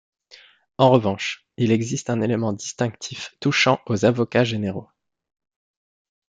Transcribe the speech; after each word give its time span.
En 0.79 0.89
revanche, 0.89 1.45
il 1.57 1.71
existe 1.71 2.09
un 2.09 2.21
élément 2.21 2.53
distinctif 2.53 3.35
touchant 3.39 3.79
aux 3.85 4.03
avocats 4.03 4.43
généraux. 4.43 4.87